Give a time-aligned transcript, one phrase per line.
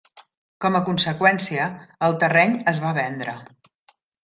[0.63, 1.67] Com a conseqüència,
[2.09, 3.39] el terreny es va vendre.